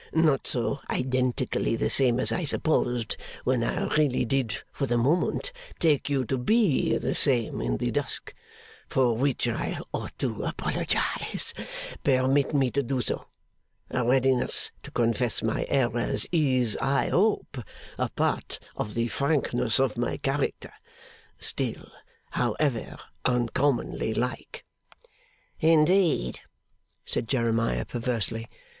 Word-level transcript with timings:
Not 0.13 0.47
so 0.47 0.79
identically 0.89 1.75
the 1.75 1.87
same 1.91 2.19
as 2.19 2.31
I 2.31 2.43
supposed 2.43 3.17
when 3.43 3.63
I 3.63 3.83
really 3.95 4.25
did 4.25 4.63
for 4.71 4.87
the 4.87 4.97
moment 4.97 5.51
take 5.77 6.09
you 6.09 6.25
to 6.25 6.39
be 6.39 6.97
the 6.97 7.13
same 7.13 7.61
in 7.61 7.77
the 7.77 7.91
dusk 7.91 8.33
for 8.89 9.15
which 9.15 9.47
I 9.47 9.77
ought 9.93 10.17
to 10.17 10.43
apologise; 10.43 11.53
permit 12.03 12.51
me 12.51 12.71
to 12.71 12.81
do 12.81 12.99
so; 12.99 13.27
a 13.91 14.03
readiness 14.03 14.71
to 14.81 14.89
confess 14.89 15.43
my 15.43 15.67
errors 15.69 16.25
is, 16.31 16.75
I 16.77 17.09
hope, 17.09 17.59
a 17.99 18.09
part 18.09 18.57
of 18.75 18.95
the 18.95 19.07
frankness 19.07 19.79
of 19.79 19.97
my 19.99 20.17
character 20.17 20.73
still, 21.37 21.91
however, 22.31 22.97
uncommonly 23.23 24.15
like.' 24.15 24.65
'Indeed?' 25.61 26.39
said 27.05 27.27
Jeremiah, 27.27 27.85
perversely. 27.85 28.47